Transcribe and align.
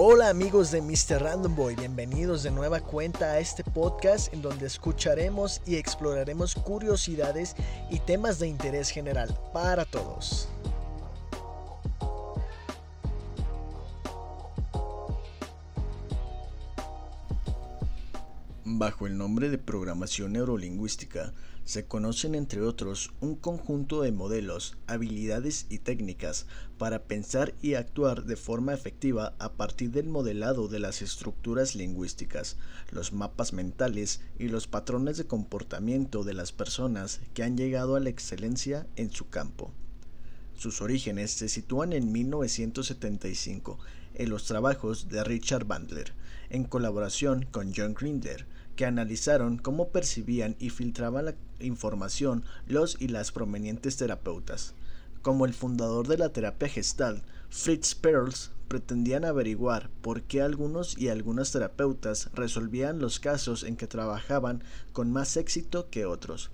Hola 0.00 0.28
amigos 0.28 0.70
de 0.70 0.80
Mr. 0.80 1.20
Random 1.20 1.56
Boy, 1.56 1.74
bienvenidos 1.74 2.44
de 2.44 2.52
nueva 2.52 2.78
cuenta 2.78 3.32
a 3.32 3.40
este 3.40 3.64
podcast 3.64 4.32
en 4.32 4.42
donde 4.42 4.64
escucharemos 4.64 5.60
y 5.66 5.74
exploraremos 5.74 6.54
curiosidades 6.54 7.56
y 7.90 7.98
temas 7.98 8.38
de 8.38 8.46
interés 8.46 8.90
general 8.90 9.36
para 9.52 9.84
todos. 9.84 10.48
Bajo 18.78 19.08
el 19.08 19.18
nombre 19.18 19.50
de 19.50 19.58
programación 19.58 20.34
neurolingüística 20.34 21.34
se 21.64 21.86
conocen 21.86 22.36
entre 22.36 22.62
otros 22.62 23.10
un 23.20 23.34
conjunto 23.34 24.02
de 24.02 24.12
modelos, 24.12 24.76
habilidades 24.86 25.66
y 25.68 25.80
técnicas 25.80 26.46
para 26.78 27.02
pensar 27.02 27.54
y 27.60 27.74
actuar 27.74 28.22
de 28.22 28.36
forma 28.36 28.72
efectiva 28.72 29.34
a 29.40 29.54
partir 29.54 29.90
del 29.90 30.08
modelado 30.08 30.68
de 30.68 30.78
las 30.78 31.02
estructuras 31.02 31.74
lingüísticas, 31.74 32.56
los 32.92 33.12
mapas 33.12 33.52
mentales 33.52 34.20
y 34.38 34.46
los 34.46 34.68
patrones 34.68 35.16
de 35.16 35.26
comportamiento 35.26 36.22
de 36.22 36.34
las 36.34 36.52
personas 36.52 37.20
que 37.34 37.42
han 37.42 37.56
llegado 37.56 37.96
a 37.96 38.00
la 38.00 38.10
excelencia 38.10 38.86
en 38.94 39.10
su 39.10 39.28
campo. 39.28 39.72
Sus 40.56 40.80
orígenes 40.82 41.32
se 41.32 41.48
sitúan 41.48 41.92
en 41.92 42.12
1975 42.12 43.80
en 44.18 44.30
los 44.30 44.44
trabajos 44.44 45.08
de 45.08 45.24
Richard 45.24 45.64
Bandler, 45.64 46.12
en 46.50 46.64
colaboración 46.64 47.46
con 47.50 47.72
John 47.74 47.94
Grinder, 47.94 48.46
que 48.76 48.86
analizaron 48.86 49.58
cómo 49.58 49.88
percibían 49.88 50.54
y 50.58 50.70
filtraban 50.70 51.24
la 51.24 51.34
información 51.60 52.44
los 52.66 52.96
y 53.00 53.08
las 53.08 53.32
provenientes 53.32 53.96
terapeutas. 53.96 54.74
Como 55.22 55.46
el 55.46 55.54
fundador 55.54 56.06
de 56.06 56.18
la 56.18 56.28
terapia 56.28 56.68
gestal, 56.68 57.22
Fritz 57.50 57.94
Perls, 57.94 58.52
pretendían 58.68 59.24
averiguar 59.24 59.90
por 60.02 60.22
qué 60.22 60.42
algunos 60.42 60.96
y 60.96 61.08
algunas 61.08 61.50
terapeutas 61.50 62.30
resolvían 62.34 63.00
los 63.00 63.18
casos 63.18 63.64
en 63.64 63.76
que 63.76 63.86
trabajaban 63.86 64.62
con 64.92 65.10
más 65.10 65.36
éxito 65.36 65.88
que 65.90 66.06
otros. 66.06 66.50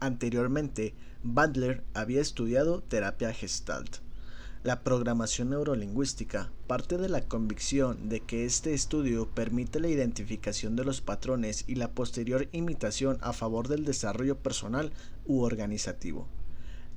Anteriormente, 0.00 0.94
Bandler 1.22 1.84
había 1.94 2.20
estudiado 2.20 2.82
terapia 2.82 3.32
gestalt. 3.32 3.98
La 4.64 4.82
programación 4.82 5.50
neurolingüística 5.50 6.50
parte 6.66 6.98
de 6.98 7.08
la 7.08 7.20
convicción 7.20 8.08
de 8.08 8.18
que 8.18 8.44
este 8.44 8.74
estudio 8.74 9.28
permite 9.28 9.78
la 9.78 9.86
identificación 9.86 10.74
de 10.74 10.84
los 10.84 11.00
patrones 11.00 11.62
y 11.68 11.76
la 11.76 11.92
posterior 11.92 12.48
imitación 12.50 13.18
a 13.20 13.32
favor 13.32 13.68
del 13.68 13.84
desarrollo 13.84 14.36
personal 14.36 14.90
u 15.26 15.42
organizativo. 15.42 16.26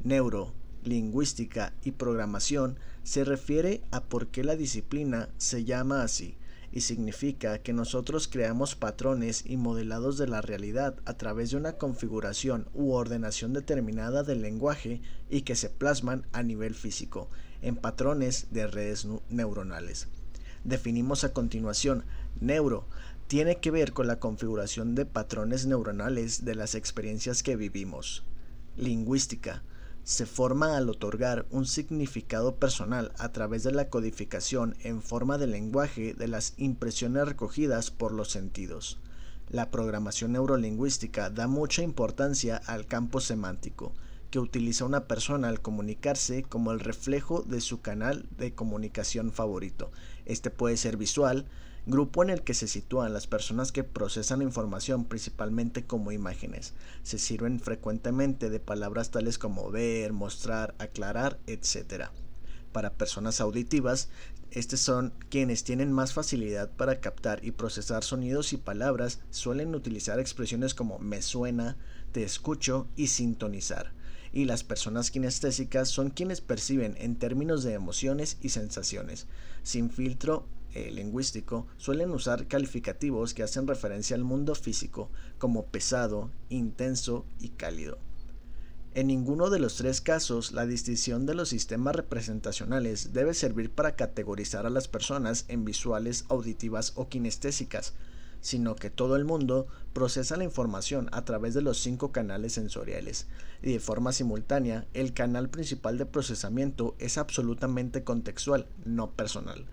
Neuro, 0.03 0.53
lingüística 0.83 1.71
y 1.83 1.91
programación 1.91 2.79
se 3.03 3.23
refiere 3.25 3.83
a 3.91 4.05
por 4.05 4.29
qué 4.29 4.43
la 4.43 4.55
disciplina 4.55 5.29
se 5.37 5.63
llama 5.63 6.01
así 6.01 6.37
y 6.71 6.81
significa 6.81 7.59
que 7.59 7.73
nosotros 7.73 8.27
creamos 8.27 8.75
patrones 8.75 9.43
y 9.45 9.57
modelados 9.57 10.17
de 10.17 10.27
la 10.27 10.41
realidad 10.41 10.95
a 11.05 11.15
través 11.15 11.51
de 11.51 11.57
una 11.57 11.73
configuración 11.73 12.67
u 12.73 12.93
ordenación 12.93 13.53
determinada 13.53 14.23
del 14.23 14.41
lenguaje 14.41 15.01
y 15.29 15.41
que 15.41 15.55
se 15.55 15.69
plasman 15.69 16.25
a 16.31 16.41
nivel 16.41 16.73
físico 16.73 17.29
en 17.61 17.75
patrones 17.75 18.47
de 18.51 18.67
redes 18.67 19.07
neuronales. 19.29 20.07
Definimos 20.63 21.23
a 21.23 21.33
continuación 21.33 22.05
neuro 22.39 22.85
tiene 23.31 23.59
que 23.59 23.71
ver 23.71 23.93
con 23.93 24.07
la 24.07 24.19
configuración 24.19 24.93
de 24.93 25.05
patrones 25.05 25.65
neuronales 25.65 26.43
de 26.43 26.53
las 26.53 26.75
experiencias 26.75 27.43
que 27.43 27.55
vivimos. 27.55 28.25
Lingüística 28.75 29.63
se 30.03 30.25
forma 30.25 30.75
al 30.75 30.89
otorgar 30.89 31.45
un 31.49 31.65
significado 31.65 32.57
personal 32.57 33.13
a 33.17 33.31
través 33.31 33.63
de 33.63 33.71
la 33.71 33.87
codificación 33.87 34.75
en 34.81 35.01
forma 35.01 35.37
de 35.37 35.47
lenguaje 35.47 36.13
de 36.13 36.27
las 36.27 36.55
impresiones 36.57 37.25
recogidas 37.25 37.89
por 37.89 38.11
los 38.11 38.31
sentidos. 38.31 38.99
La 39.49 39.71
programación 39.71 40.33
neurolingüística 40.33 41.29
da 41.29 41.47
mucha 41.47 41.83
importancia 41.83 42.57
al 42.57 42.85
campo 42.85 43.21
semántico, 43.21 43.93
que 44.31 44.39
utiliza 44.39 44.85
una 44.85 45.07
persona 45.07 45.49
al 45.49 45.61
comunicarse 45.61 46.43
como 46.43 46.71
el 46.71 46.79
reflejo 46.79 47.43
de 47.43 47.59
su 47.59 47.81
canal 47.81 48.25
de 48.37 48.55
comunicación 48.55 49.31
favorito. 49.31 49.91
Este 50.25 50.49
puede 50.49 50.77
ser 50.77 50.95
visual, 50.95 51.45
grupo 51.85 52.23
en 52.23 52.29
el 52.29 52.41
que 52.41 52.53
se 52.53 52.67
sitúan 52.67 53.13
las 53.13 53.27
personas 53.27 53.73
que 53.73 53.83
procesan 53.83 54.41
información 54.41 55.03
principalmente 55.03 55.83
como 55.83 56.13
imágenes. 56.13 56.73
Se 57.03 57.19
sirven 57.19 57.59
frecuentemente 57.59 58.49
de 58.49 58.59
palabras 58.61 59.11
tales 59.11 59.37
como 59.37 59.69
ver, 59.69 60.13
mostrar, 60.13 60.75
aclarar, 60.79 61.37
etc. 61.45 62.05
Para 62.71 62.93
personas 62.93 63.41
auditivas, 63.41 64.07
estos 64.51 64.79
son 64.79 65.13
quienes 65.29 65.65
tienen 65.65 65.91
más 65.91 66.13
facilidad 66.13 66.69
para 66.71 67.01
captar 67.01 67.43
y 67.43 67.51
procesar 67.51 68.03
sonidos 68.03 68.53
y 68.53 68.57
palabras, 68.57 69.19
suelen 69.29 69.75
utilizar 69.75 70.19
expresiones 70.19 70.73
como 70.73 70.99
me 70.99 71.21
suena, 71.21 71.77
te 72.13 72.23
escucho 72.23 72.87
y 72.95 73.07
sintonizar. 73.07 73.93
Y 74.33 74.45
las 74.45 74.63
personas 74.63 75.11
kinestésicas 75.11 75.89
son 75.89 76.09
quienes 76.09 76.41
perciben 76.41 76.95
en 76.97 77.17
términos 77.17 77.63
de 77.63 77.73
emociones 77.73 78.37
y 78.41 78.49
sensaciones, 78.49 79.27
sin 79.63 79.89
filtro 79.89 80.45
eh, 80.73 80.89
lingüístico 80.89 81.67
suelen 81.75 82.11
usar 82.11 82.47
calificativos 82.47 83.33
que 83.33 83.43
hacen 83.43 83.67
referencia 83.67 84.15
al 84.15 84.23
mundo 84.23 84.55
físico 84.55 85.09
como 85.37 85.65
pesado, 85.65 86.31
intenso 86.47 87.25
y 87.39 87.49
cálido. 87.49 87.97
En 88.93 89.07
ninguno 89.07 89.49
de 89.49 89.59
los 89.59 89.75
tres 89.75 89.99
casos, 89.99 90.53
la 90.53 90.65
distinción 90.65 91.25
de 91.25 91.33
los 91.33 91.49
sistemas 91.49 91.95
representacionales 91.95 93.13
debe 93.13 93.33
servir 93.33 93.71
para 93.71 93.95
categorizar 93.95 94.65
a 94.65 94.69
las 94.69 94.87
personas 94.87 95.45
en 95.49 95.65
visuales, 95.65 96.25
auditivas 96.29 96.93
o 96.95 97.07
kinestésicas, 97.07 97.93
sino 98.41 98.75
que 98.75 98.89
todo 98.89 99.15
el 99.15 99.23
mundo 99.23 99.67
procesa 99.93 100.35
la 100.35 100.43
información 100.43 101.07
a 101.11 101.23
través 101.23 101.53
de 101.53 101.61
los 101.61 101.79
cinco 101.79 102.11
canales 102.11 102.53
sensoriales, 102.53 103.27
y 103.61 103.71
de 103.71 103.79
forma 103.79 104.11
simultánea, 104.11 104.87
el 104.93 105.13
canal 105.13 105.49
principal 105.49 105.97
de 105.97 106.05
procesamiento 106.05 106.95
es 106.99 107.17
absolutamente 107.17 108.03
contextual, 108.03 108.67
no 108.83 109.11
personal. 109.11 109.65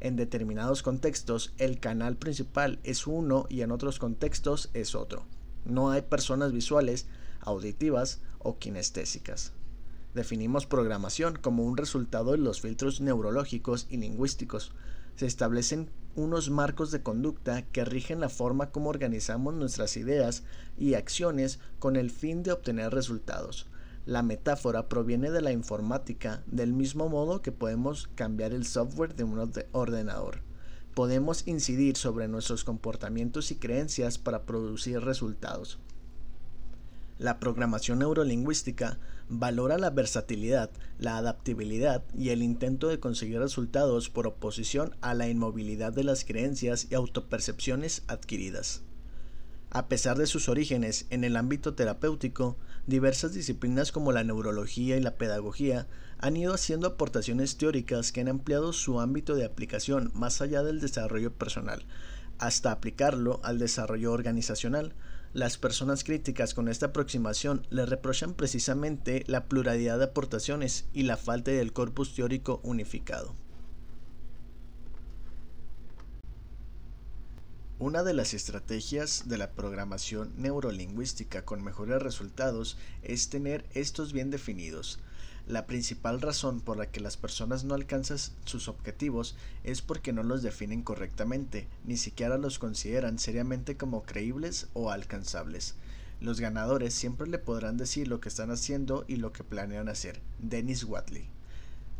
En 0.00 0.16
determinados 0.16 0.82
contextos 0.82 1.54
el 1.56 1.80
canal 1.80 2.16
principal 2.16 2.80
es 2.84 3.06
uno 3.06 3.46
y 3.48 3.62
en 3.62 3.70
otros 3.70 3.98
contextos 3.98 4.70
es 4.74 4.94
otro. 4.94 5.24
No 5.64 5.90
hay 5.90 6.02
personas 6.02 6.52
visuales, 6.52 7.06
auditivas 7.40 8.20
o 8.40 8.58
kinestésicas. 8.58 9.52
Definimos 10.14 10.66
programación 10.66 11.36
como 11.36 11.64
un 11.64 11.76
resultado 11.76 12.32
de 12.32 12.38
los 12.38 12.60
filtros 12.60 13.00
neurológicos 13.00 13.86
y 13.90 13.98
lingüísticos. 13.98 14.72
Se 15.16 15.26
establecen 15.26 15.90
unos 16.16 16.50
marcos 16.50 16.90
de 16.90 17.02
conducta 17.02 17.62
que 17.62 17.84
rigen 17.84 18.20
la 18.20 18.28
forma 18.28 18.70
como 18.70 18.90
organizamos 18.90 19.54
nuestras 19.54 19.96
ideas 19.96 20.42
y 20.78 20.94
acciones 20.94 21.60
con 21.78 21.94
el 21.94 22.10
fin 22.10 22.42
de 22.42 22.52
obtener 22.52 22.92
resultados. 22.92 23.68
La 24.06 24.22
metáfora 24.22 24.88
proviene 24.88 25.30
de 25.30 25.42
la 25.42 25.52
informática, 25.52 26.42
del 26.46 26.72
mismo 26.72 27.08
modo 27.08 27.42
que 27.42 27.52
podemos 27.52 28.08
cambiar 28.14 28.52
el 28.52 28.64
software 28.64 29.14
de 29.14 29.24
un 29.24 29.52
ordenador. 29.72 30.42
Podemos 30.94 31.46
incidir 31.46 31.96
sobre 31.96 32.26
nuestros 32.26 32.64
comportamientos 32.64 33.50
y 33.50 33.56
creencias 33.56 34.16
para 34.16 34.46
producir 34.46 35.00
resultados. 35.00 35.78
La 37.18 37.40
programación 37.40 38.00
neurolingüística 38.00 38.98
valora 39.28 39.78
la 39.78 39.90
versatilidad, 39.90 40.70
la 40.98 41.16
adaptabilidad 41.16 42.04
y 42.16 42.28
el 42.28 42.42
intento 42.42 42.88
de 42.88 43.00
conseguir 43.00 43.38
resultados 43.38 44.10
por 44.10 44.26
oposición 44.26 44.94
a 45.00 45.14
la 45.14 45.28
inmovilidad 45.28 45.92
de 45.92 46.04
las 46.04 46.24
creencias 46.24 46.88
y 46.90 46.94
autopercepciones 46.94 48.02
adquiridas. 48.06 48.82
A 49.70 49.88
pesar 49.88 50.16
de 50.16 50.26
sus 50.26 50.48
orígenes 50.48 51.06
en 51.10 51.24
el 51.24 51.36
ámbito 51.36 51.74
terapéutico, 51.74 52.56
diversas 52.86 53.34
disciplinas 53.34 53.92
como 53.92 54.12
la 54.12 54.22
neurología 54.22 54.96
y 54.96 55.00
la 55.00 55.16
pedagogía 55.16 55.86
han 56.18 56.36
ido 56.36 56.54
haciendo 56.54 56.86
aportaciones 56.86 57.56
teóricas 57.56 58.12
que 58.12 58.20
han 58.20 58.28
ampliado 58.28 58.72
su 58.72 59.00
ámbito 59.00 59.34
de 59.34 59.44
aplicación 59.44 60.12
más 60.14 60.40
allá 60.40 60.62
del 60.62 60.80
desarrollo 60.80 61.32
personal, 61.32 61.84
hasta 62.38 62.72
aplicarlo 62.72 63.40
al 63.42 63.58
desarrollo 63.58 64.12
organizacional. 64.12 64.94
Las 65.36 65.58
personas 65.58 66.02
críticas 66.02 66.54
con 66.54 66.66
esta 66.66 66.86
aproximación 66.86 67.66
le 67.68 67.84
reprochan 67.84 68.32
precisamente 68.32 69.22
la 69.26 69.44
pluralidad 69.44 69.98
de 69.98 70.06
aportaciones 70.06 70.86
y 70.94 71.02
la 71.02 71.18
falta 71.18 71.50
del 71.50 71.74
corpus 71.74 72.14
teórico 72.14 72.58
unificado. 72.62 73.34
Una 77.78 78.02
de 78.02 78.14
las 78.14 78.32
estrategias 78.32 79.28
de 79.28 79.36
la 79.36 79.50
programación 79.50 80.32
neurolingüística 80.38 81.44
con 81.44 81.62
mejores 81.62 82.00
resultados 82.00 82.78
es 83.02 83.28
tener 83.28 83.66
estos 83.74 84.14
bien 84.14 84.30
definidos. 84.30 85.00
La 85.46 85.66
principal 85.66 86.20
razón 86.20 86.60
por 86.60 86.76
la 86.76 86.90
que 86.90 87.00
las 87.00 87.16
personas 87.16 87.62
no 87.62 87.74
alcanzan 87.74 88.18
sus 88.44 88.66
objetivos 88.66 89.36
es 89.62 89.80
porque 89.80 90.12
no 90.12 90.24
los 90.24 90.42
definen 90.42 90.82
correctamente, 90.82 91.68
ni 91.84 91.96
siquiera 91.96 92.36
los 92.36 92.58
consideran 92.58 93.20
seriamente 93.20 93.76
como 93.76 94.02
creíbles 94.02 94.66
o 94.72 94.90
alcanzables. 94.90 95.76
Los 96.20 96.40
ganadores 96.40 96.94
siempre 96.94 97.28
le 97.28 97.38
podrán 97.38 97.76
decir 97.76 98.08
lo 98.08 98.20
que 98.20 98.28
están 98.28 98.50
haciendo 98.50 99.04
y 99.06 99.16
lo 99.16 99.32
que 99.32 99.44
planean 99.44 99.88
hacer. 99.88 100.20
Dennis 100.40 100.82
Watley. 100.82 101.28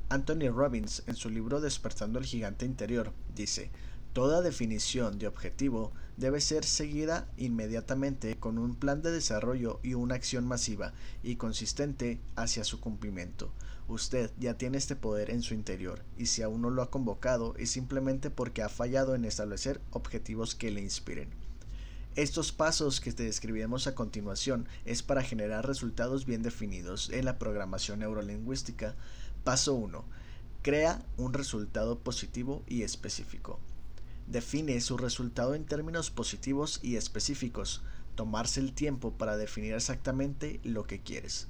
Anthony 0.08 0.50
Robbins, 0.52 1.04
en 1.06 1.14
su 1.14 1.30
libro 1.30 1.60
Despertando 1.60 2.18
el 2.18 2.24
Gigante 2.24 2.66
Interior, 2.66 3.12
dice, 3.36 3.70
Toda 4.12 4.40
definición 4.40 5.18
de 5.18 5.28
objetivo 5.28 5.92
debe 6.16 6.40
ser 6.40 6.64
seguida 6.64 7.28
inmediatamente 7.36 8.36
con 8.36 8.58
un 8.58 8.74
plan 8.74 9.02
de 9.02 9.10
desarrollo 9.10 9.80
y 9.82 9.94
una 9.94 10.14
acción 10.14 10.46
masiva 10.46 10.92
y 11.22 11.36
consistente 11.36 12.20
hacia 12.36 12.64
su 12.64 12.80
cumplimiento. 12.80 13.52
Usted 13.88 14.30
ya 14.38 14.54
tiene 14.54 14.78
este 14.78 14.96
poder 14.96 15.30
en 15.30 15.42
su 15.42 15.54
interior 15.54 16.02
y 16.18 16.26
si 16.26 16.42
aún 16.42 16.62
no 16.62 16.70
lo 16.70 16.82
ha 16.82 16.90
convocado 16.90 17.54
es 17.56 17.70
simplemente 17.70 18.30
porque 18.30 18.62
ha 18.62 18.68
fallado 18.68 19.14
en 19.14 19.24
establecer 19.24 19.80
objetivos 19.90 20.54
que 20.54 20.70
le 20.70 20.80
inspiren. 20.80 21.28
Estos 22.16 22.50
pasos 22.50 23.00
que 23.00 23.12
te 23.12 23.24
describiremos 23.24 23.86
a 23.86 23.94
continuación 23.94 24.66
es 24.86 25.02
para 25.02 25.22
generar 25.22 25.66
resultados 25.66 26.24
bien 26.24 26.42
definidos 26.42 27.10
en 27.10 27.26
la 27.26 27.38
programación 27.38 27.98
neurolingüística. 27.98 28.94
Paso 29.44 29.74
1. 29.74 30.02
Crea 30.62 31.04
un 31.18 31.34
resultado 31.34 31.98
positivo 31.98 32.64
y 32.66 32.82
específico. 32.82 33.60
Define 34.26 34.80
su 34.80 34.96
resultado 34.96 35.54
en 35.54 35.64
términos 35.64 36.10
positivos 36.10 36.80
y 36.82 36.96
específicos. 36.96 37.82
Tomarse 38.16 38.58
el 38.58 38.72
tiempo 38.72 39.12
para 39.12 39.36
definir 39.36 39.74
exactamente 39.74 40.58
lo 40.64 40.84
que 40.84 41.00
quieres. 41.00 41.46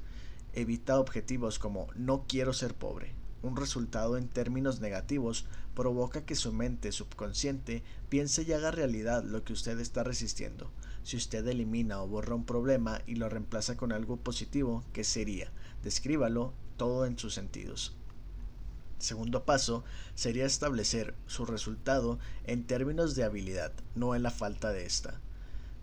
Evita 0.53 1.01
objetivos 1.01 1.59
como 1.59 1.87
no 1.95 2.27
quiero 2.29 2.53
ser 2.53 2.75
pobre. 2.75 3.15
Un 3.43 3.57
resultado 3.57 4.19
en 4.19 4.29
términos 4.29 4.81
negativos 4.81 5.47
provoca 5.75 6.27
que 6.27 6.35
su 6.35 6.53
mente 6.53 6.93
subconsciente 6.93 7.83
piense 8.11 8.43
y 8.43 8.53
haga 8.53 8.71
realidad 8.73 9.25
lo 9.25 9.43
que 9.43 9.55
usted 9.55 9.81
está 9.81 10.05
resistiendo. 10.05 10.71
Si 11.03 11.17
usted 11.17 11.47
elimina 11.47 12.03
o 12.03 12.09
borra 12.09 12.35
un 12.35 12.45
problema 12.45 13.01
y 13.07 13.15
lo 13.15 13.31
reemplaza 13.31 13.79
con 13.79 13.91
algo 13.91 14.19
positivo, 14.19 14.85
¿qué 14.93 15.03
sería? 15.03 15.51
Descríbalo 15.83 16.53
todo 16.77 17.07
en 17.07 17.19
sus 17.19 17.33
sentidos. 17.33 17.96
Segundo 18.99 19.45
paso 19.45 19.85
sería 20.15 20.47
establecer 20.47 21.15
su 21.27 21.45
resultado 21.45 22.19
en 22.45 22.65
términos 22.65 23.15
de 23.15 23.25
habilidad, 23.25 23.73
no 23.95 24.15
en 24.15 24.23
la 24.23 24.31
falta 24.31 24.73
de 24.73 24.87
esta. 24.87 25.21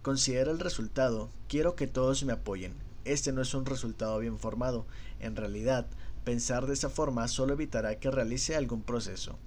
Considera 0.02 0.52
el 0.52 0.60
resultado, 0.60 1.30
quiero 1.48 1.76
que 1.76 1.88
todos 1.88 2.24
me 2.24 2.34
apoyen. 2.34 2.74
Este 3.06 3.32
no 3.32 3.42
es 3.42 3.54
un 3.54 3.66
resultado 3.66 4.18
bien 4.20 4.40
formado. 4.40 4.86
En 5.20 5.36
realidad, 5.36 5.86
pensar 6.24 6.66
de 6.66 6.74
esa 6.74 6.90
forma 6.90 7.28
solo 7.28 7.54
evitará 7.54 8.00
que 8.00 8.10
realice 8.10 8.56
algún 8.56 8.82
proceso. 8.82 9.38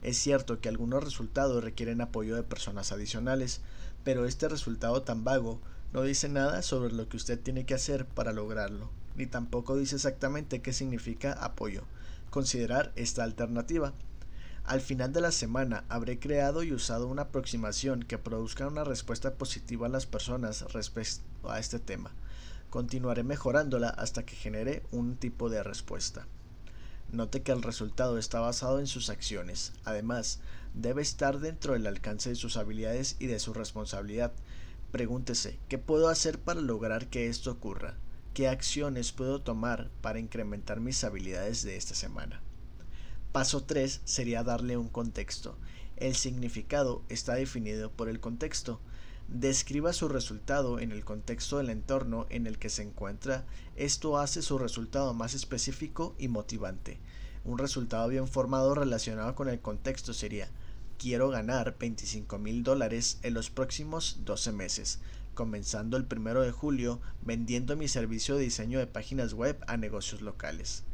Es 0.00 0.16
cierto 0.16 0.60
que 0.60 0.68
algunos 0.68 1.04
resultados 1.04 1.62
requieren 1.62 2.00
apoyo 2.00 2.34
de 2.34 2.42
personas 2.42 2.92
adicionales, 2.92 3.60
pero 4.04 4.24
este 4.24 4.48
resultado 4.48 5.02
tan 5.02 5.22
vago 5.22 5.60
no 5.92 6.02
dice 6.02 6.28
nada 6.28 6.62
sobre 6.62 6.94
lo 6.94 7.08
que 7.08 7.18
usted 7.18 7.38
tiene 7.38 7.66
que 7.66 7.74
hacer 7.74 8.06
para 8.06 8.32
lograrlo, 8.32 8.90
ni 9.14 9.26
tampoco 9.26 9.76
dice 9.76 9.96
exactamente 9.96 10.62
qué 10.62 10.72
significa 10.72 11.34
apoyo 11.34 11.84
considerar 12.32 12.92
esta 12.96 13.22
alternativa. 13.22 13.92
Al 14.64 14.80
final 14.80 15.12
de 15.12 15.20
la 15.20 15.32
semana 15.32 15.84
habré 15.90 16.18
creado 16.18 16.62
y 16.62 16.72
usado 16.72 17.06
una 17.06 17.22
aproximación 17.22 18.02
que 18.02 18.16
produzca 18.16 18.66
una 18.66 18.84
respuesta 18.84 19.34
positiva 19.34 19.86
a 19.86 19.90
las 19.90 20.06
personas 20.06 20.62
respecto 20.72 21.22
a 21.50 21.58
este 21.58 21.78
tema. 21.78 22.10
Continuaré 22.70 23.22
mejorándola 23.22 23.90
hasta 23.90 24.24
que 24.24 24.34
genere 24.34 24.82
un 24.92 25.16
tipo 25.16 25.50
de 25.50 25.62
respuesta. 25.62 26.26
Note 27.10 27.42
que 27.42 27.52
el 27.52 27.62
resultado 27.62 28.16
está 28.16 28.40
basado 28.40 28.80
en 28.80 28.86
sus 28.86 29.10
acciones. 29.10 29.74
Además, 29.84 30.40
debe 30.72 31.02
estar 31.02 31.38
dentro 31.38 31.74
del 31.74 31.86
alcance 31.86 32.30
de 32.30 32.36
sus 32.36 32.56
habilidades 32.56 33.16
y 33.18 33.26
de 33.26 33.40
su 33.40 33.52
responsabilidad. 33.52 34.32
Pregúntese, 34.90 35.58
¿qué 35.68 35.76
puedo 35.76 36.08
hacer 36.08 36.38
para 36.38 36.62
lograr 36.62 37.08
que 37.08 37.26
esto 37.26 37.50
ocurra? 37.50 37.98
¿Qué 38.34 38.48
acciones 38.48 39.12
puedo 39.12 39.42
tomar 39.42 39.90
para 40.00 40.18
incrementar 40.18 40.80
mis 40.80 41.04
habilidades 41.04 41.64
de 41.64 41.76
esta 41.76 41.94
semana? 41.94 42.40
Paso 43.30 43.64
3 43.64 44.00
sería 44.06 44.42
darle 44.42 44.78
un 44.78 44.88
contexto. 44.88 45.58
El 45.98 46.16
significado 46.16 47.02
está 47.10 47.34
definido 47.34 47.90
por 47.90 48.08
el 48.08 48.20
contexto. 48.20 48.80
Describa 49.28 49.92
su 49.92 50.08
resultado 50.08 50.78
en 50.78 50.92
el 50.92 51.04
contexto 51.04 51.58
del 51.58 51.68
entorno 51.68 52.24
en 52.30 52.46
el 52.46 52.58
que 52.58 52.70
se 52.70 52.82
encuentra. 52.82 53.44
Esto 53.76 54.16
hace 54.16 54.40
su 54.40 54.56
resultado 54.56 55.12
más 55.12 55.34
específico 55.34 56.14
y 56.18 56.28
motivante. 56.28 56.98
Un 57.44 57.58
resultado 57.58 58.08
bien 58.08 58.28
formado 58.28 58.74
relacionado 58.74 59.34
con 59.34 59.50
el 59.50 59.60
contexto 59.60 60.14
sería 60.14 60.48
quiero 60.96 61.28
ganar 61.28 61.76
25 61.78 62.38
mil 62.38 62.62
dólares 62.62 63.18
en 63.24 63.34
los 63.34 63.50
próximos 63.50 64.20
12 64.24 64.52
meses 64.52 65.00
comenzando 65.34 65.96
el 65.96 66.04
primero 66.04 66.42
de 66.42 66.52
julio 66.52 67.00
vendiendo 67.22 67.76
mi 67.76 67.88
servicio 67.88 68.36
de 68.36 68.44
diseño 68.44 68.78
de 68.78 68.86
páginas 68.86 69.34
web 69.34 69.58
a 69.66 69.76
negocios 69.76 70.22
locales. 70.22 70.84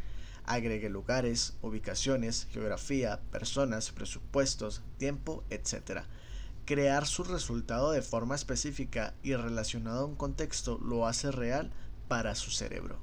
Agregue 0.44 0.88
lugares, 0.88 1.56
ubicaciones, 1.60 2.46
geografía, 2.50 3.20
personas, 3.30 3.90
presupuestos, 3.90 4.82
tiempo, 4.96 5.44
etc. 5.50 6.04
Crear 6.64 7.06
su 7.06 7.24
resultado 7.24 7.90
de 7.92 8.02
forma 8.02 8.34
específica 8.34 9.14
y 9.22 9.34
relacionado 9.34 10.00
a 10.00 10.06
un 10.06 10.16
contexto 10.16 10.78
lo 10.78 11.06
hace 11.06 11.30
real 11.30 11.70
para 12.08 12.34
su 12.34 12.50
cerebro. 12.50 12.98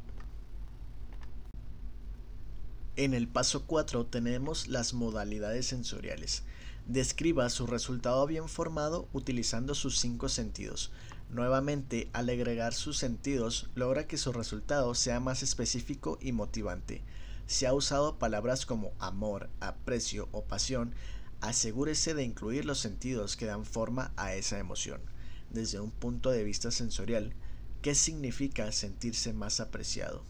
En 2.98 3.14
el 3.14 3.28
paso 3.28 3.66
4 3.66 4.06
tenemos 4.06 4.68
las 4.68 4.94
modalidades 4.94 5.68
sensoriales. 5.68 6.44
Describa 6.88 7.50
su 7.50 7.68
resultado 7.68 8.26
bien 8.26 8.48
formado 8.48 9.10
utilizando 9.12 9.76
sus 9.76 10.00
cinco 10.00 10.30
sentidos, 10.30 10.92
Nuevamente, 11.30 12.10
al 12.14 12.30
agregar 12.30 12.74
sus 12.74 12.98
sentidos, 12.98 13.70
logra 13.76 14.08
que 14.08 14.18
su 14.18 14.32
resultado 14.32 14.94
sea 14.94 15.20
más 15.20 15.44
específico 15.44 16.18
y 16.22 16.32
motivante. 16.32 17.04
Si 17.48 17.66
ha 17.66 17.74
usado 17.74 18.18
palabras 18.18 18.66
como 18.66 18.94
amor, 19.00 19.50
aprecio 19.60 20.30
o 20.32 20.46
pasión, 20.46 20.94
asegúrese 21.42 22.14
de 22.14 22.24
incluir 22.24 22.66
los 22.66 22.80
sentidos 22.80 23.36
que 23.36 23.46
dan 23.46 23.66
forma 23.66 24.12
a 24.18 24.34
esa 24.34 24.60
emoción. 24.60 25.02
Desde 25.50 25.80
un 25.80 25.92
punto 25.92 26.32
de 26.32 26.44
vista 26.44 26.72
sensorial, 26.72 27.34
¿qué 27.82 27.96
significa 27.96 28.72
sentirse 28.72 29.34
más 29.34 29.60
apreciado? 29.60 30.24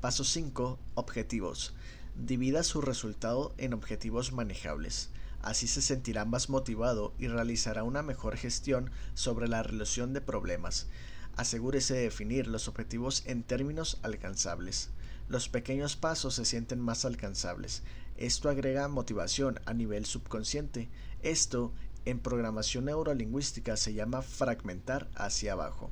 Paso 0.00 0.24
5. 0.24 0.78
Objetivos. 0.94 1.74
Divida 2.14 2.62
su 2.62 2.80
resultado 2.80 3.54
en 3.58 3.74
objetivos 3.74 4.32
manejables. 4.32 5.10
Así 5.42 5.66
se 5.66 5.80
sentirá 5.80 6.24
más 6.24 6.50
motivado 6.50 7.14
y 7.18 7.28
realizará 7.28 7.82
una 7.82 8.02
mejor 8.02 8.36
gestión 8.36 8.90
sobre 9.14 9.48
la 9.48 9.62
relación 9.62 10.12
de 10.12 10.20
problemas. 10.20 10.88
Asegúrese 11.36 11.94
de 11.94 12.02
definir 12.02 12.46
los 12.46 12.68
objetivos 12.68 13.22
en 13.26 13.42
términos 13.42 13.98
alcanzables. 14.02 14.90
Los 15.28 15.48
pequeños 15.48 15.96
pasos 15.96 16.34
se 16.34 16.44
sienten 16.44 16.80
más 16.80 17.04
alcanzables. 17.04 17.82
Esto 18.16 18.50
agrega 18.50 18.88
motivación 18.88 19.60
a 19.64 19.72
nivel 19.72 20.04
subconsciente. 20.04 20.90
Esto 21.22 21.72
en 22.04 22.18
programación 22.18 22.86
neurolingüística 22.86 23.76
se 23.76 23.94
llama 23.94 24.22
fragmentar 24.22 25.08
hacia 25.14 25.52
abajo. 25.52 25.90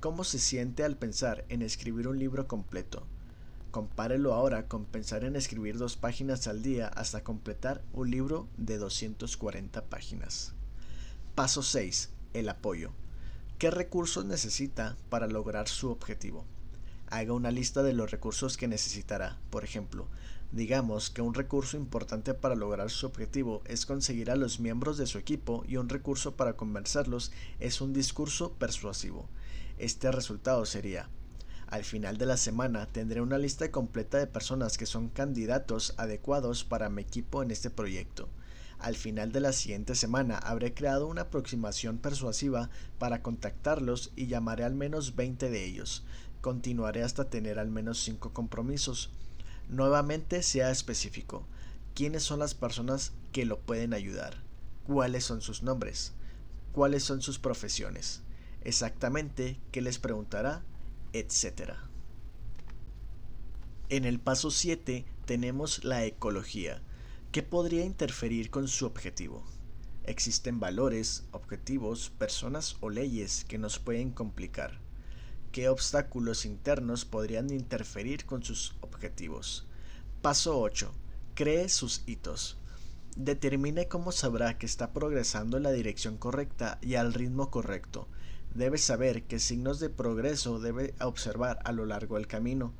¿Cómo 0.00 0.24
se 0.24 0.38
siente 0.38 0.82
al 0.82 0.96
pensar 0.96 1.44
en 1.48 1.62
escribir 1.62 2.08
un 2.08 2.18
libro 2.18 2.48
completo? 2.48 3.06
Compárelo 3.74 4.34
ahora 4.34 4.68
con 4.68 4.84
pensar 4.84 5.24
en 5.24 5.34
escribir 5.34 5.78
dos 5.78 5.96
páginas 5.96 6.46
al 6.46 6.62
día 6.62 6.86
hasta 6.86 7.24
completar 7.24 7.82
un 7.92 8.08
libro 8.08 8.46
de 8.56 8.78
240 8.78 9.86
páginas. 9.86 10.54
Paso 11.34 11.60
6. 11.60 12.10
El 12.34 12.48
apoyo. 12.50 12.92
¿Qué 13.58 13.72
recursos 13.72 14.26
necesita 14.26 14.96
para 15.08 15.26
lograr 15.26 15.66
su 15.66 15.90
objetivo? 15.90 16.44
Haga 17.08 17.32
una 17.32 17.50
lista 17.50 17.82
de 17.82 17.94
los 17.94 18.12
recursos 18.12 18.56
que 18.56 18.68
necesitará. 18.68 19.40
Por 19.50 19.64
ejemplo, 19.64 20.06
digamos 20.52 21.10
que 21.10 21.22
un 21.22 21.34
recurso 21.34 21.76
importante 21.76 22.32
para 22.32 22.54
lograr 22.54 22.92
su 22.92 23.06
objetivo 23.06 23.60
es 23.64 23.86
conseguir 23.86 24.30
a 24.30 24.36
los 24.36 24.60
miembros 24.60 24.98
de 24.98 25.08
su 25.08 25.18
equipo 25.18 25.64
y 25.66 25.78
un 25.78 25.88
recurso 25.88 26.36
para 26.36 26.56
convencerlos 26.56 27.32
es 27.58 27.80
un 27.80 27.92
discurso 27.92 28.52
persuasivo. 28.52 29.28
Este 29.78 30.12
resultado 30.12 30.64
sería 30.64 31.08
al 31.68 31.84
final 31.84 32.18
de 32.18 32.26
la 32.26 32.36
semana 32.36 32.86
tendré 32.86 33.20
una 33.20 33.38
lista 33.38 33.70
completa 33.70 34.18
de 34.18 34.26
personas 34.26 34.78
que 34.78 34.86
son 34.86 35.08
candidatos 35.08 35.94
adecuados 35.96 36.64
para 36.64 36.88
mi 36.90 37.02
equipo 37.02 37.42
en 37.42 37.50
este 37.50 37.70
proyecto. 37.70 38.28
Al 38.78 38.96
final 38.96 39.32
de 39.32 39.40
la 39.40 39.52
siguiente 39.52 39.94
semana 39.94 40.36
habré 40.36 40.74
creado 40.74 41.06
una 41.06 41.22
aproximación 41.22 41.98
persuasiva 41.98 42.70
para 42.98 43.22
contactarlos 43.22 44.12
y 44.14 44.26
llamaré 44.26 44.64
al 44.64 44.74
menos 44.74 45.16
20 45.16 45.48
de 45.48 45.64
ellos. 45.64 46.04
Continuaré 46.40 47.02
hasta 47.02 47.30
tener 47.30 47.58
al 47.58 47.70
menos 47.70 48.02
5 48.02 48.32
compromisos. 48.34 49.10
Nuevamente 49.68 50.42
sea 50.42 50.70
específico. 50.70 51.46
¿Quiénes 51.94 52.24
son 52.24 52.40
las 52.40 52.54
personas 52.54 53.12
que 53.32 53.46
lo 53.46 53.58
pueden 53.58 53.94
ayudar? 53.94 54.42
¿Cuáles 54.86 55.24
son 55.24 55.40
sus 55.40 55.62
nombres? 55.62 56.12
¿Cuáles 56.72 57.04
son 57.04 57.22
sus 57.22 57.38
profesiones? 57.38 58.20
Exactamente, 58.62 59.58
¿qué 59.72 59.80
les 59.80 59.98
preguntará? 59.98 60.62
Etc. 61.14 61.74
En 63.88 64.04
el 64.04 64.18
paso 64.18 64.50
7 64.50 65.06
tenemos 65.26 65.84
la 65.84 66.04
ecología, 66.04 66.82
que 67.30 67.44
podría 67.44 67.84
interferir 67.84 68.50
con 68.50 68.66
su 68.66 68.84
objetivo. 68.84 69.44
Existen 70.02 70.58
valores, 70.58 71.24
objetivos, 71.30 72.10
personas 72.10 72.76
o 72.80 72.90
leyes 72.90 73.44
que 73.44 73.58
nos 73.58 73.78
pueden 73.78 74.10
complicar. 74.10 74.80
¿Qué 75.52 75.68
obstáculos 75.68 76.44
internos 76.44 77.04
podrían 77.04 77.50
interferir 77.50 78.26
con 78.26 78.42
sus 78.42 78.74
objetivos? 78.80 79.68
Paso 80.20 80.60
8. 80.60 80.92
Cree 81.34 81.68
sus 81.68 82.02
hitos. 82.06 82.58
Determine 83.16 83.86
cómo 83.86 84.10
sabrá 84.10 84.58
que 84.58 84.66
está 84.66 84.92
progresando 84.92 85.58
en 85.58 85.62
la 85.62 85.70
dirección 85.70 86.18
correcta 86.18 86.80
y 86.82 86.96
al 86.96 87.14
ritmo 87.14 87.52
correcto. 87.52 88.08
Debe 88.54 88.78
saber 88.78 89.24
qué 89.24 89.40
signos 89.40 89.80
de 89.80 89.90
progreso 89.90 90.60
debe 90.60 90.94
observar 91.00 91.58
a 91.64 91.72
lo 91.72 91.86
largo 91.86 92.14
del 92.14 92.28
camino. 92.28 92.72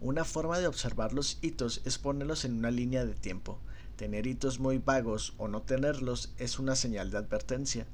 Una 0.00 0.24
forma 0.24 0.58
de 0.58 0.66
observar 0.66 1.12
los 1.12 1.38
hitos 1.40 1.82
es 1.84 1.98
ponerlos 1.98 2.44
en 2.44 2.58
una 2.58 2.72
línea 2.72 3.04
de 3.06 3.14
tiempo. 3.14 3.60
Tener 3.94 4.26
hitos 4.26 4.58
muy 4.58 4.78
vagos 4.78 5.34
o 5.38 5.46
no 5.46 5.62
tenerlos 5.62 6.34
es 6.38 6.58
una 6.58 6.74
señal 6.74 7.12
de 7.12 7.18
advertencia. 7.18 7.86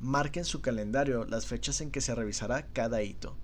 Marque 0.00 0.40
en 0.40 0.44
su 0.44 0.62
calendario 0.62 1.24
las 1.26 1.46
fechas 1.46 1.80
en 1.80 1.92
que 1.92 2.00
se 2.00 2.16
revisará 2.16 2.66
cada 2.72 3.04
hito. 3.04 3.36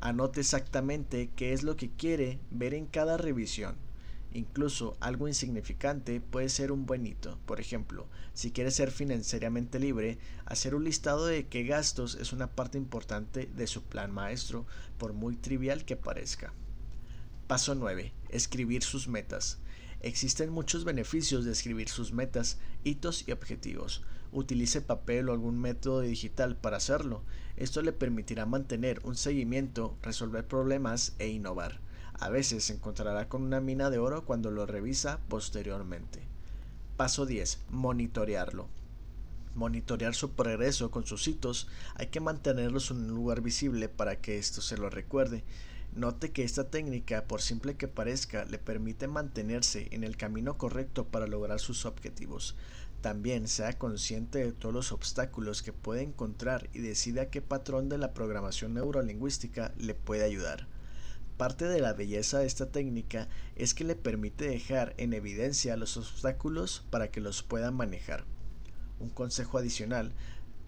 Anote 0.00 0.40
exactamente 0.40 1.30
qué 1.36 1.52
es 1.52 1.62
lo 1.62 1.76
que 1.76 1.90
quiere 1.90 2.40
ver 2.50 2.74
en 2.74 2.86
cada 2.86 3.16
revisión. 3.16 3.76
Incluso 4.32 4.96
algo 5.00 5.26
insignificante 5.26 6.20
puede 6.20 6.50
ser 6.50 6.70
un 6.70 6.84
buen 6.84 7.06
hito. 7.06 7.38
Por 7.46 7.60
ejemplo, 7.60 8.06
si 8.34 8.50
quiere 8.50 8.70
ser 8.70 8.90
financieramente 8.90 9.78
libre, 9.78 10.18
hacer 10.44 10.74
un 10.74 10.84
listado 10.84 11.26
de 11.26 11.46
qué 11.46 11.64
gastos 11.64 12.14
es 12.14 12.32
una 12.32 12.46
parte 12.46 12.76
importante 12.76 13.50
de 13.56 13.66
su 13.66 13.82
plan 13.82 14.10
maestro, 14.10 14.66
por 14.98 15.14
muy 15.14 15.36
trivial 15.36 15.84
que 15.84 15.96
parezca. 15.96 16.52
Paso 17.46 17.74
9. 17.74 18.12
Escribir 18.28 18.82
sus 18.82 19.08
metas. 19.08 19.58
Existen 20.00 20.50
muchos 20.50 20.84
beneficios 20.84 21.44
de 21.44 21.52
escribir 21.52 21.88
sus 21.88 22.12
metas, 22.12 22.58
hitos 22.84 23.26
y 23.26 23.32
objetivos. 23.32 24.02
Utilice 24.30 24.82
papel 24.82 25.28
o 25.28 25.32
algún 25.32 25.58
método 25.58 26.02
digital 26.02 26.54
para 26.54 26.76
hacerlo. 26.76 27.24
Esto 27.56 27.80
le 27.80 27.92
permitirá 27.92 28.44
mantener 28.44 29.00
un 29.02 29.16
seguimiento, 29.16 29.96
resolver 30.02 30.46
problemas 30.46 31.14
e 31.18 31.28
innovar. 31.28 31.80
A 32.20 32.30
veces 32.30 32.64
se 32.64 32.72
encontrará 32.72 33.28
con 33.28 33.42
una 33.42 33.60
mina 33.60 33.90
de 33.90 33.98
oro 33.98 34.24
cuando 34.24 34.50
lo 34.50 34.66
revisa 34.66 35.20
posteriormente. 35.28 36.20
Paso 36.96 37.26
10. 37.26 37.60
Monitorearlo. 37.70 38.66
Monitorear 39.54 40.16
su 40.16 40.32
progreso 40.32 40.90
con 40.90 41.06
sus 41.06 41.28
hitos 41.28 41.68
hay 41.94 42.08
que 42.08 42.18
mantenerlos 42.18 42.90
en 42.90 42.96
un 42.96 43.08
lugar 43.14 43.40
visible 43.40 43.88
para 43.88 44.20
que 44.20 44.36
esto 44.36 44.60
se 44.60 44.76
lo 44.76 44.90
recuerde. 44.90 45.44
Note 45.94 46.32
que 46.32 46.42
esta 46.42 46.70
técnica, 46.70 47.24
por 47.24 47.40
simple 47.40 47.76
que 47.76 47.86
parezca, 47.86 48.44
le 48.46 48.58
permite 48.58 49.06
mantenerse 49.06 49.86
en 49.92 50.02
el 50.02 50.16
camino 50.16 50.58
correcto 50.58 51.06
para 51.06 51.28
lograr 51.28 51.60
sus 51.60 51.86
objetivos. 51.86 52.56
También 53.00 53.46
sea 53.46 53.78
consciente 53.78 54.38
de 54.38 54.52
todos 54.52 54.74
los 54.74 54.90
obstáculos 54.90 55.62
que 55.62 55.72
puede 55.72 56.02
encontrar 56.02 56.68
y 56.72 56.80
decida 56.80 57.30
qué 57.30 57.42
patrón 57.42 57.88
de 57.88 57.98
la 57.98 58.12
programación 58.12 58.74
neurolingüística 58.74 59.72
le 59.78 59.94
puede 59.94 60.24
ayudar. 60.24 60.66
Parte 61.38 61.66
de 61.66 61.80
la 61.80 61.92
belleza 61.92 62.40
de 62.40 62.46
esta 62.46 62.66
técnica 62.66 63.28
es 63.54 63.72
que 63.72 63.84
le 63.84 63.94
permite 63.94 64.48
dejar 64.48 64.94
en 64.98 65.12
evidencia 65.12 65.76
los 65.76 65.96
obstáculos 65.96 66.84
para 66.90 67.12
que 67.12 67.20
los 67.20 67.44
pueda 67.44 67.70
manejar. 67.70 68.24
Un 68.98 69.10
consejo 69.10 69.56
adicional, 69.56 70.12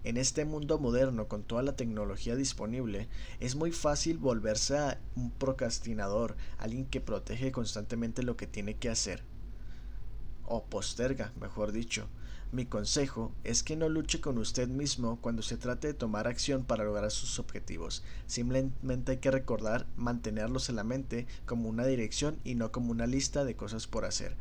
en 0.05 0.15
este 0.15 0.45
mundo 0.45 0.79
moderno 0.79 1.27
con 1.27 1.43
toda 1.43 1.61
la 1.61 1.75
tecnología 1.75 2.37
disponible, 2.37 3.09
es 3.41 3.57
muy 3.57 3.73
fácil 3.73 4.17
volverse 4.17 4.77
a 4.77 5.01
un 5.17 5.31
procrastinador, 5.31 6.37
alguien 6.57 6.85
que 6.85 7.01
protege 7.01 7.51
constantemente 7.51 8.23
lo 8.23 8.37
que 8.37 8.47
tiene 8.47 8.77
que 8.77 8.87
hacer. 8.87 9.23
O 10.45 10.63
posterga, 10.63 11.33
mejor 11.37 11.73
dicho. 11.73 12.07
Mi 12.53 12.65
consejo 12.65 13.31
es 13.45 13.63
que 13.63 13.77
no 13.77 13.87
luche 13.87 14.19
con 14.19 14.37
usted 14.37 14.67
mismo 14.67 15.17
cuando 15.21 15.41
se 15.41 15.55
trate 15.55 15.87
de 15.87 15.93
tomar 15.93 16.27
acción 16.27 16.65
para 16.65 16.83
lograr 16.83 17.09
sus 17.09 17.39
objetivos. 17.39 18.03
Simplemente 18.27 19.13
hay 19.13 19.17
que 19.19 19.31
recordar 19.31 19.87
mantenerlos 19.95 20.67
en 20.67 20.75
la 20.75 20.83
mente 20.83 21.27
como 21.45 21.69
una 21.69 21.85
dirección 21.85 22.39
y 22.43 22.55
no 22.55 22.73
como 22.73 22.91
una 22.91 23.07
lista 23.07 23.45
de 23.45 23.55
cosas 23.55 23.87
por 23.87 24.03
hacer. 24.03 24.35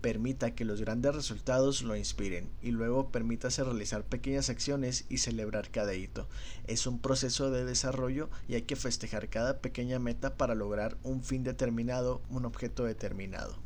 Permita 0.00 0.54
que 0.54 0.64
los 0.64 0.80
grandes 0.80 1.14
resultados 1.14 1.82
lo 1.82 1.94
inspiren 1.94 2.48
y 2.62 2.70
luego 2.70 3.10
permítase 3.10 3.62
realizar 3.62 4.02
pequeñas 4.02 4.48
acciones 4.48 5.04
y 5.10 5.18
celebrar 5.18 5.70
cada 5.70 5.94
hito. 5.94 6.28
Es 6.66 6.86
un 6.86 7.00
proceso 7.00 7.50
de 7.50 7.66
desarrollo 7.66 8.30
y 8.48 8.54
hay 8.54 8.62
que 8.62 8.76
festejar 8.76 9.28
cada 9.28 9.58
pequeña 9.58 9.98
meta 9.98 10.38
para 10.38 10.54
lograr 10.54 10.96
un 11.02 11.22
fin 11.22 11.44
determinado, 11.44 12.22
un 12.30 12.46
objeto 12.46 12.84
determinado. 12.84 13.58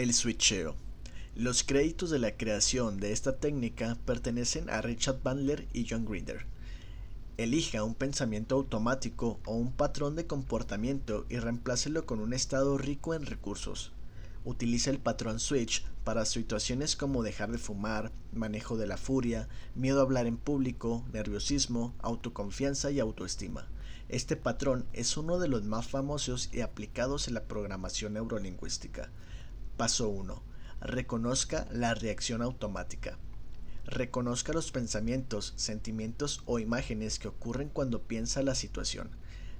El 0.00 0.14
switcheo. 0.14 0.76
Los 1.34 1.62
créditos 1.62 2.08
de 2.08 2.18
la 2.18 2.38
creación 2.38 3.00
de 3.00 3.12
esta 3.12 3.36
técnica 3.36 3.98
pertenecen 4.06 4.70
a 4.70 4.80
Richard 4.80 5.20
Bandler 5.22 5.68
y 5.74 5.86
John 5.86 6.06
Grinder. 6.06 6.46
Elija 7.36 7.84
un 7.84 7.94
pensamiento 7.94 8.54
automático 8.54 9.40
o 9.44 9.56
un 9.56 9.72
patrón 9.72 10.16
de 10.16 10.26
comportamiento 10.26 11.26
y 11.28 11.36
reemplácelo 11.36 12.06
con 12.06 12.20
un 12.20 12.32
estado 12.32 12.78
rico 12.78 13.12
en 13.12 13.26
recursos. 13.26 13.92
Utiliza 14.46 14.88
el 14.88 15.00
patrón 15.00 15.38
switch 15.38 15.84
para 16.02 16.24
situaciones 16.24 16.96
como 16.96 17.22
dejar 17.22 17.52
de 17.52 17.58
fumar, 17.58 18.10
manejo 18.32 18.78
de 18.78 18.86
la 18.86 18.96
furia, 18.96 19.50
miedo 19.74 20.00
a 20.00 20.04
hablar 20.04 20.26
en 20.26 20.38
público, 20.38 21.04
nerviosismo, 21.12 21.94
autoconfianza 21.98 22.90
y 22.90 23.00
autoestima. 23.00 23.68
Este 24.08 24.36
patrón 24.36 24.86
es 24.94 25.18
uno 25.18 25.38
de 25.38 25.48
los 25.48 25.64
más 25.64 25.88
famosos 25.88 26.48
y 26.54 26.62
aplicados 26.62 27.28
en 27.28 27.34
la 27.34 27.44
programación 27.44 28.14
neurolingüística. 28.14 29.10
Paso 29.80 30.10
1. 30.10 30.42
Reconozca 30.82 31.66
la 31.72 31.94
reacción 31.94 32.42
automática. 32.42 33.16
Reconozca 33.86 34.52
los 34.52 34.72
pensamientos, 34.72 35.54
sentimientos 35.56 36.42
o 36.44 36.58
imágenes 36.58 37.18
que 37.18 37.28
ocurren 37.28 37.70
cuando 37.70 38.02
piensa 38.02 38.42
la 38.42 38.54
situación. 38.54 39.08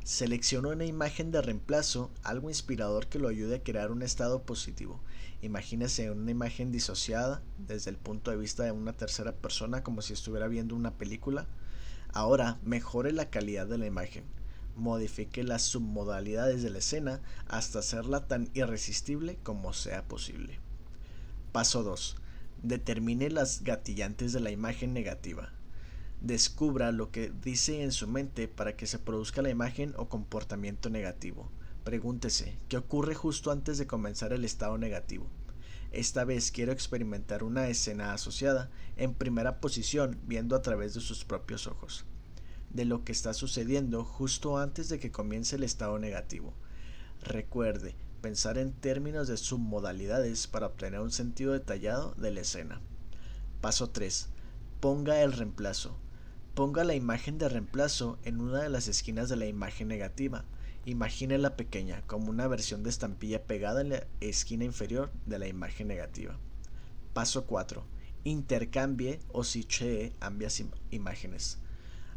Seleccione 0.05 0.69
una 0.69 0.85
imagen 0.85 1.31
de 1.31 1.41
reemplazo, 1.41 2.11
algo 2.23 2.51
inspirador 2.51 3.07
que 3.07 3.19
lo 3.19 3.29
ayude 3.29 3.57
a 3.57 3.63
crear 3.63 3.91
un 3.91 4.03
estado 4.03 4.43
positivo. 4.43 5.01
Imagínese 5.41 6.11
una 6.11 6.31
imagen 6.31 6.71
disociada 6.71 7.41
desde 7.57 7.89
el 7.89 7.97
punto 7.97 8.31
de 8.31 8.37
vista 8.37 8.65
de 8.65 8.73
una 8.73 8.93
tercera 8.93 9.33
persona 9.33 9.83
como 9.83 10.03
si 10.03 10.13
estuviera 10.13 10.49
viendo 10.49 10.77
una 10.77 10.99
película. 10.99 11.47
Ahora 12.13 12.59
mejore 12.63 13.13
la 13.13 13.31
calidad 13.31 13.67
de 13.67 13.79
la 13.79 13.87
imagen 13.87 14.25
modifique 14.81 15.45
las 15.45 15.63
submodalidades 15.63 16.63
de 16.63 16.71
la 16.71 16.79
escena 16.79 17.21
hasta 17.47 17.79
hacerla 17.79 18.27
tan 18.27 18.51
irresistible 18.55 19.39
como 19.43 19.73
sea 19.73 20.09
posible. 20.09 20.59
Paso 21.53 21.83
2. 21.85 22.17
Determine 22.63 23.31
las 23.31 23.63
gatillantes 23.63 24.33
de 24.33 24.41
la 24.41 24.51
imagen 24.51 24.93
negativa. 24.93 25.53
Descubra 26.21 26.93
lo 26.93 27.11
que 27.11 27.33
dice 27.43 27.83
en 27.83 27.93
su 27.93 28.09
mente 28.09 28.49
para 28.49 28.77
que 28.77 28.87
se 28.87 28.99
produzca 28.99 29.43
la 29.43 29.51
imagen 29.51 29.95
o 29.97 30.09
comportamiento 30.09 30.91
negativo. 30.91 31.51
Pregúntese, 31.85 32.59
¿qué 32.69 32.77
ocurre 32.77 33.15
justo 33.15 33.51
antes 33.51 33.79
de 33.79 33.87
comenzar 33.87 34.33
el 34.33 34.45
estado 34.45 34.77
negativo? 34.77 35.27
Esta 35.93 36.25
vez 36.25 36.51
quiero 36.51 36.73
experimentar 36.73 37.43
una 37.43 37.69
escena 37.69 38.13
asociada, 38.13 38.71
en 38.97 39.15
primera 39.15 39.61
posición, 39.61 40.21
viendo 40.27 40.55
a 40.57 40.63
través 40.63 40.95
de 40.95 41.01
sus 41.01 41.25
propios 41.25 41.67
ojos 41.67 42.05
de 42.71 42.85
lo 42.85 43.05
que 43.05 43.13
está 43.13 43.35
sucediendo 43.35 44.05
justo 44.05 44.59
antes 44.59 44.89
de 44.89 44.99
que 44.99 45.11
comience 45.11 45.57
el 45.57 45.65
estado 45.65 45.99
negativo. 45.99 46.55
Recuerde, 47.23 47.95
pensar 48.21 48.59
en 48.59 48.73
términos 48.73 49.29
de 49.29 49.37
submodalidades 49.37 50.47
para 50.47 50.67
obtener 50.67 51.01
un 51.01 51.11
sentido 51.11 51.53
detallado 51.53 52.15
de 52.17 52.31
la 52.31 52.41
escena. 52.41 52.81
Paso 53.61 53.91
3. 53.91 54.29
Ponga 54.81 55.23
el 55.23 55.33
reemplazo. 55.33 55.97
Ponga 56.55 56.85
la 56.85 56.95
imagen 56.95 57.39
de 57.39 57.49
reemplazo 57.49 58.19
en 58.25 58.41
una 58.41 58.63
de 58.63 58.69
las 58.69 58.89
esquinas 58.89 59.29
de 59.29 59.37
la 59.37 59.47
imagen 59.47 59.89
negativa. 59.89 60.45
Imagínela 60.87 61.57
pequeña, 61.57 62.03
como 62.07 62.31
una 62.31 62.47
versión 62.47 62.83
de 62.83 62.91
estampilla 62.91 63.45
pegada 63.45 63.83
en 63.83 63.91
la 63.91 64.07
esquina 64.21 64.65
inferior 64.65 65.13
de 65.27 65.39
la 65.39 65.47
imagen 65.47 65.89
negativa. 65.89 66.39
Paso 67.13 67.45
4. 67.47 67.85
Intercambie 68.25 69.21
o 69.33 69.45
switchee 69.45 70.15
ambas 70.21 70.63
imágenes. 70.91 71.59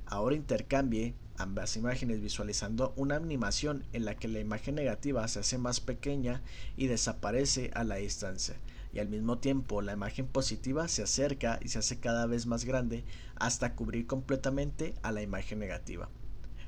Ahora 0.06 0.36
intercambie 0.36 1.16
ambas 1.38 1.76
imágenes 1.78 2.22
visualizando 2.22 2.94
una 2.96 3.16
animación 3.16 3.86
en 3.94 4.06
la 4.06 4.16
que 4.16 4.28
la 4.28 4.40
imagen 4.40 4.76
negativa 4.76 5.28
se 5.28 5.40
hace 5.40 5.58
más 5.58 5.80
pequeña 5.80 6.42
y 6.78 6.88
desaparece 6.88 7.72
a 7.74 7.84
la 7.84 7.96
distancia 7.96 8.56
y 8.94 9.00
al 9.00 9.10
mismo 9.10 9.40
tiempo 9.40 9.82
la 9.82 9.94
imagen 9.94 10.28
positiva 10.28 10.88
se 10.88 11.02
acerca 11.04 11.60
y 11.62 11.70
se 11.70 11.80
hace 11.80 12.00
cada 12.00 12.28
vez 12.28 12.46
más 12.46 12.64
grande 12.64 13.04
hasta 13.36 13.74
cubrir 13.76 14.06
completamente 14.06 14.94
a 15.02 15.12
la 15.12 15.24
imagen 15.24 15.60
negativa. 15.60 16.10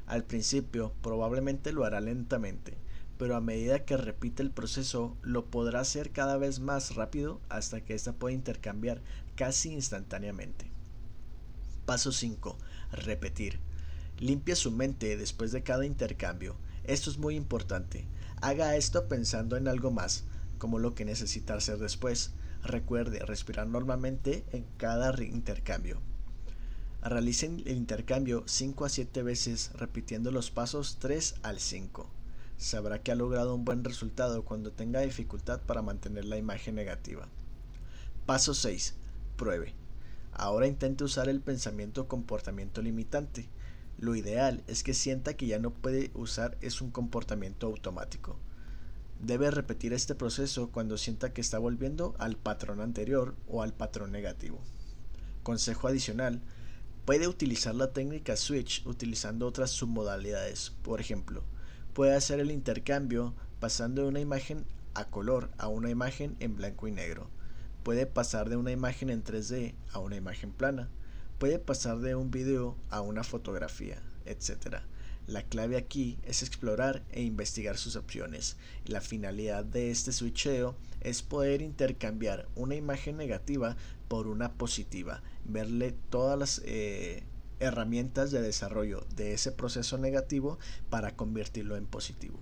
Al 0.08 0.24
principio 0.24 0.94
probablemente 1.02 1.72
lo 1.72 1.86
hará 1.86 2.02
lentamente, 2.02 2.78
pero 3.18 3.36
a 3.36 3.42
medida 3.42 3.86
que 3.86 3.96
repite 3.96 4.42
el 4.42 4.52
proceso 4.52 5.16
lo 5.22 5.46
podrá 5.46 5.82
hacer 5.82 6.12
cada 6.12 6.38
vez 6.38 6.60
más 6.60 6.96
rápido 6.96 7.40
hasta 7.48 7.82
que 7.82 7.94
ésta 7.94 8.14
pueda 8.14 8.34
intercambiar 8.34 9.02
casi 9.36 9.72
instantáneamente. 9.72 10.72
Paso 11.86 12.12
5 12.12 12.58
repetir. 12.96 13.60
Limpia 14.20 14.56
su 14.56 14.72
mente 14.72 15.18
después 15.18 15.52
de 15.52 15.64
cada 15.64 15.86
intercambio. 15.86 16.56
Esto 16.84 17.10
es 17.10 17.18
muy 17.18 17.36
importante. 17.36 18.06
Haga 18.42 18.76
esto 18.76 19.08
pensando 19.08 19.58
en 19.58 19.68
algo 19.68 19.92
más, 19.92 20.24
como 20.58 20.80
lo 20.80 20.96
que 20.96 21.06
necesita 21.06 21.56
hacer 21.56 21.78
después. 21.80 22.32
Recuerde 22.64 23.20
respirar 23.20 23.68
normalmente 23.68 24.46
en 24.52 24.66
cada 24.78 25.14
intercambio. 25.24 26.00
Realicen 27.02 27.62
el 27.66 27.78
intercambio 27.78 28.44
5 28.48 28.86
a 28.86 28.90
7 28.90 29.22
veces 29.22 29.72
repitiendo 29.76 30.32
los 30.32 30.50
pasos 30.50 30.98
3 31.00 31.36
al 31.44 31.60
5. 31.60 32.10
sabrá 32.58 33.04
que 33.04 33.12
ha 33.12 33.16
logrado 33.16 33.54
un 33.54 33.66
buen 33.66 33.84
resultado 33.84 34.44
cuando 34.44 34.72
tenga 34.72 35.02
dificultad 35.02 35.62
para 35.62 35.82
mantener 35.82 36.26
la 36.26 36.38
imagen 36.38 36.74
negativa. 36.74 37.28
Paso 38.26 38.54
6. 38.54 38.96
Pruebe. 39.36 39.85
Ahora 40.38 40.68
intente 40.68 41.06
usar 41.06 41.30
el 41.30 41.40
pensamiento 41.40 42.10
comportamiento 42.10 42.82
limitante. 42.82 43.48
Lo 43.98 44.16
ideal 44.16 44.66
es 44.68 44.84
que 44.84 44.94
sienta 44.94 45.36
que 45.36 45.48
ya 45.48 45.60
no 45.60 45.72
puede 45.72 46.12
usar 46.14 46.58
es 46.60 46.82
un 46.82 46.92
comportamiento 46.92 47.68
automático. 47.68 48.38
Debe 49.22 49.50
repetir 49.50 49.94
este 49.94 50.14
proceso 50.14 50.72
cuando 50.72 50.98
sienta 50.98 51.32
que 51.32 51.40
está 51.40 51.58
volviendo 51.58 52.16
al 52.20 52.36
patrón 52.36 52.82
anterior 52.82 53.34
o 53.48 53.64
al 53.64 53.74
patrón 53.74 54.12
negativo. 54.12 54.60
Consejo 55.42 55.88
adicional, 55.88 56.42
puede 57.06 57.30
utilizar 57.30 57.74
la 57.74 57.94
técnica 57.94 58.36
switch 58.36 58.86
utilizando 58.86 59.48
otras 59.48 59.72
submodalidades. 59.72 60.74
Por 60.82 61.00
ejemplo, 61.00 61.46
puede 61.94 62.14
hacer 62.14 62.42
el 62.42 62.52
intercambio 62.52 63.34
pasando 63.62 64.02
de 64.02 64.10
una 64.10 64.20
imagen 64.20 64.66
a 64.96 65.06
color 65.06 65.50
a 65.58 65.70
una 65.70 65.90
imagen 65.90 66.36
en 66.42 66.58
blanco 66.58 66.90
y 66.90 66.92
negro. 66.92 67.30
Puede 67.86 68.08
pasar 68.08 68.50
de 68.50 68.58
una 68.58 68.72
imagen 68.72 69.12
en 69.12 69.24
3D 69.24 69.76
a 69.92 70.00
una 70.00 70.16
imagen 70.16 70.52
plana. 70.52 70.90
Puede 71.38 71.60
pasar 71.60 72.00
de 72.00 72.16
un 72.16 72.32
video 72.32 72.76
a 72.90 73.02
una 73.02 73.24
fotografía, 73.24 74.02
etc. 74.26 74.78
La 75.28 75.44
clave 75.44 75.78
aquí 75.78 76.18
es 76.24 76.42
explorar 76.42 77.04
e 77.12 77.22
investigar 77.22 77.78
sus 77.78 77.96
opciones. 77.96 78.58
La 78.86 79.02
finalidad 79.02 79.64
de 79.64 79.92
este 79.92 80.14
switcheo 80.14 80.76
es 81.02 81.22
poder 81.22 81.62
intercambiar 81.62 82.48
una 82.56 82.74
imagen 82.74 83.18
negativa 83.18 83.78
por 84.08 84.26
una 84.26 84.54
positiva, 84.54 85.22
verle 85.44 85.94
todas 86.10 86.40
las 86.40 86.62
eh, 86.66 87.22
herramientas 87.60 88.32
de 88.32 88.42
desarrollo 88.42 89.06
de 89.16 89.34
ese 89.34 89.52
proceso 89.52 90.00
negativo 90.00 90.58
para 90.90 91.16
convertirlo 91.16 91.76
en 91.76 91.86
positivo. 91.86 92.40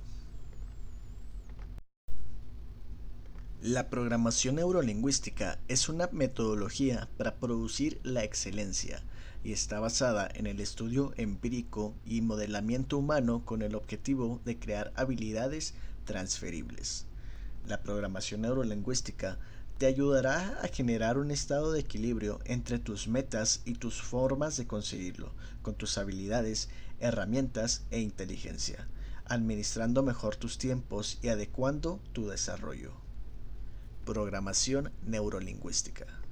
La 3.66 3.90
programación 3.90 4.56
neurolingüística 4.56 5.58
es 5.70 5.88
una 5.88 6.10
metodología 6.12 7.08
para 7.16 7.38
producir 7.38 7.98
la 8.04 8.26
excelencia 8.26 9.02
y 9.42 9.54
está 9.54 9.80
basada 9.80 10.30
en 10.34 10.48
el 10.48 10.60
estudio 10.60 11.14
empírico 11.16 11.96
y 12.06 12.20
modelamiento 12.20 12.98
humano 12.98 13.46
con 13.46 13.62
el 13.62 13.76
objetivo 13.76 14.42
de 14.44 14.60
crear 14.60 14.92
habilidades 14.98 15.76
transferibles. 16.04 17.06
La 17.66 17.82
programación 17.84 18.42
neurolingüística 18.42 19.40
te 19.78 19.86
ayudará 19.86 20.60
a 20.62 20.68
generar 20.68 21.18
un 21.18 21.32
estado 21.32 21.72
de 21.72 21.80
equilibrio 21.80 22.40
entre 22.44 22.80
tus 22.80 23.08
metas 23.08 23.62
y 23.64 23.76
tus 23.76 24.02
formas 24.02 24.58
de 24.58 24.68
conseguirlo, 24.68 25.32
con 25.62 25.76
tus 25.76 25.98
habilidades, 25.98 26.68
herramientas 27.00 27.86
e 27.92 28.02
inteligencia, 28.02 28.90
administrando 29.24 30.04
mejor 30.04 30.36
tus 30.36 30.58
tiempos 30.58 31.18
y 31.22 31.30
adecuando 31.30 32.02
tu 32.12 32.28
desarrollo. 32.28 33.03
Programación 34.06 34.92
neurolingüística. 35.02 36.23